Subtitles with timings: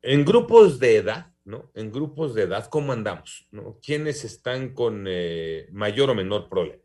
[0.00, 1.70] en grupos de edad, ¿no?
[1.74, 3.46] En grupos de edad, ¿cómo andamos?
[3.50, 3.78] ¿no?
[3.84, 6.82] ¿Quiénes están con eh, mayor o menor problema?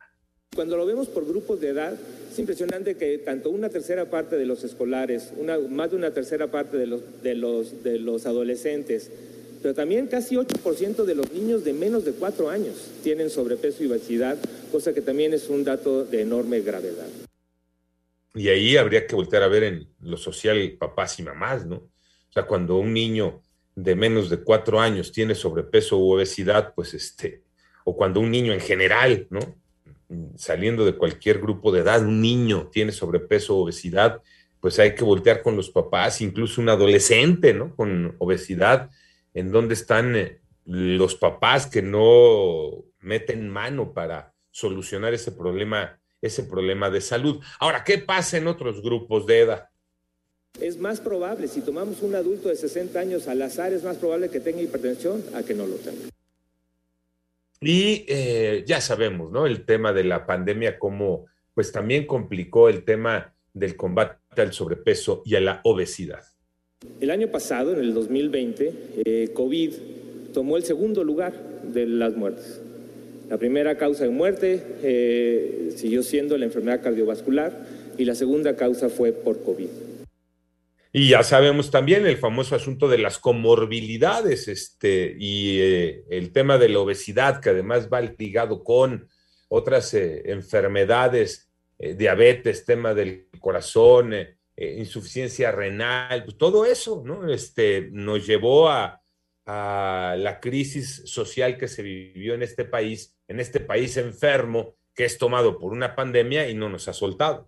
[0.55, 1.93] Cuando lo vemos por grupos de edad,
[2.31, 6.47] es impresionante que tanto una tercera parte de los escolares, una, más de una tercera
[6.47, 9.11] parte de los, de los, de los adolescentes,
[9.61, 13.87] pero también casi 8% de los niños de menos de 4 años tienen sobrepeso y
[13.87, 14.37] obesidad,
[14.71, 17.07] cosa que también es un dato de enorme gravedad.
[18.33, 21.75] Y ahí habría que voltear a ver en lo social papás y mamás, ¿no?
[21.75, 23.41] O sea, cuando un niño
[23.83, 27.43] de menos de cuatro años tiene sobrepeso u obesidad, pues este,
[27.83, 29.39] o cuando un niño en general, ¿no?
[30.35, 34.21] Saliendo de cualquier grupo de edad, un niño tiene sobrepeso o obesidad,
[34.59, 37.75] pues hay que voltear con los papás, incluso un adolescente, ¿no?
[37.75, 38.89] Con obesidad,
[39.33, 46.43] en dónde están eh, los papás que no meten mano para solucionar ese problema, ese
[46.43, 47.41] problema de salud.
[47.59, 49.68] Ahora, ¿qué pasa en otros grupos de edad?
[50.61, 54.29] Es más probable, si tomamos un adulto de 60 años al azar, es más probable
[54.29, 56.09] que tenga hipertensión a que no lo tenga.
[57.61, 59.45] Y eh, ya sabemos, ¿no?
[59.45, 65.23] El tema de la pandemia, como pues también complicó el tema del combate al sobrepeso
[65.25, 66.23] y a la obesidad.
[67.01, 69.73] El año pasado, en el 2020, eh, COVID
[70.33, 71.33] tomó el segundo lugar
[71.63, 72.61] de las muertes.
[73.29, 77.53] La primera causa de muerte eh, siguió siendo la enfermedad cardiovascular
[77.97, 79.88] y la segunda causa fue por COVID.
[80.91, 86.57] Y ya sabemos también el famoso asunto de las comorbilidades este, y eh, el tema
[86.57, 89.07] de la obesidad, que además va ligado con
[89.49, 94.13] otras eh, enfermedades, eh, diabetes, tema del corazón,
[94.57, 97.31] insuficiencia renal, pues todo eso ¿no?
[97.31, 99.01] este, nos llevó a,
[99.45, 105.05] a la crisis social que se vivió en este país, en este país enfermo, que
[105.05, 107.47] es tomado por una pandemia y no nos ha soltado.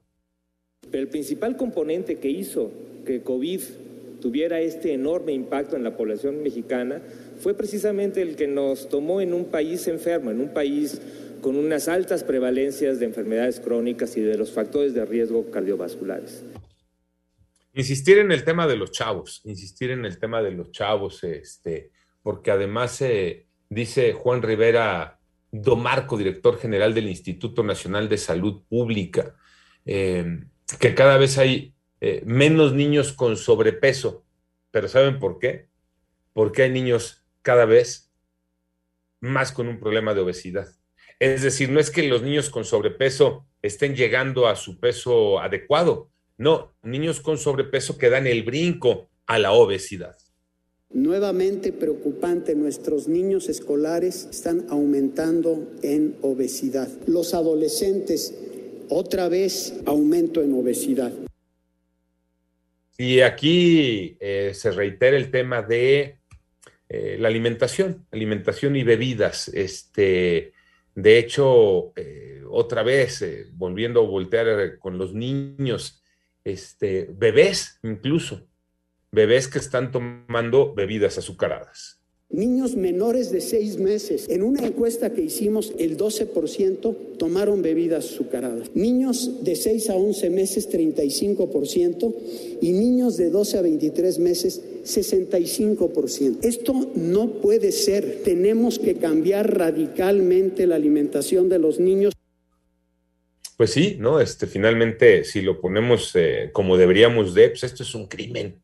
[0.90, 2.72] Pero el principal componente que hizo
[3.06, 3.62] que COVID
[4.22, 7.01] tuviera este enorme impacto en la población mexicana
[7.39, 11.01] fue precisamente el que nos tomó en un país enfermo, en un país
[11.41, 16.44] con unas altas prevalencias de enfermedades crónicas y de los factores de riesgo cardiovasculares.
[17.73, 21.91] Insistir en el tema de los chavos, insistir en el tema de los chavos, este,
[22.22, 25.19] porque además eh, dice Juan Rivera
[25.51, 29.35] Domarco, director general del Instituto Nacional de Salud Pública,
[29.85, 30.44] eh,
[30.79, 34.26] que cada vez hay eh, menos niños con sobrepeso.
[34.72, 35.67] Pero ¿saben por qué?
[36.34, 38.11] Porque hay niños cada vez
[39.20, 40.67] más con un problema de obesidad.
[41.20, 46.09] Es decir, no es que los niños con sobrepeso estén llegando a su peso adecuado.
[46.37, 50.17] No, niños con sobrepeso que dan el brinco a la obesidad.
[50.90, 56.90] Nuevamente preocupante, nuestros niños escolares están aumentando en obesidad.
[57.05, 58.34] Los adolescentes,
[58.90, 61.14] otra vez aumento en obesidad.
[63.03, 66.20] Y aquí eh, se reitera el tema de
[66.88, 69.48] eh, la alimentación, alimentación y bebidas.
[69.48, 70.53] Este,
[70.94, 76.03] de hecho, eh, otra vez, volviendo a voltear con los niños,
[76.44, 78.48] este, bebés incluso,
[79.09, 82.01] bebés que están tomando bebidas azucaradas.
[82.31, 88.69] Niños menores de seis meses, en una encuesta que hicimos, el 12% tomaron bebidas azucaradas.
[88.73, 92.16] Niños de 6 a 11 meses, 35%,
[92.61, 96.37] y niños de 12 a 23 meses, 65%.
[96.41, 98.22] Esto no puede ser.
[98.23, 102.13] Tenemos que cambiar radicalmente la alimentación de los niños.
[103.57, 104.22] Pues sí, ¿no?
[104.22, 108.61] Este, finalmente, si lo ponemos eh, como deberíamos de, pues esto es un crimen.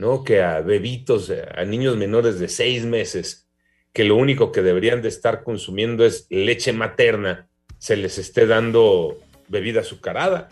[0.00, 0.24] ¿No?
[0.24, 3.50] Que a bebitos, eh, a niños menores de seis meses,
[3.92, 9.18] que lo único que deberían de estar consumiendo es leche materna, se les esté dando
[9.48, 10.48] bebida azucarada.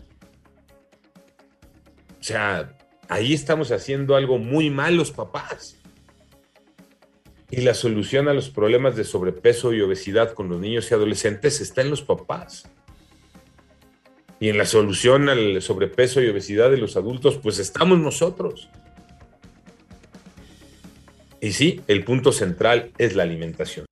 [2.20, 2.76] O sea,
[3.08, 5.78] ahí estamos haciendo algo muy mal los papás.
[7.50, 11.62] Y la solución a los problemas de sobrepeso y obesidad con los niños y adolescentes
[11.62, 12.68] está en los papás.
[14.40, 18.68] Y en la solución al sobrepeso y obesidad de los adultos, pues estamos nosotros.
[21.40, 23.87] Y sí, el punto central es la alimentación.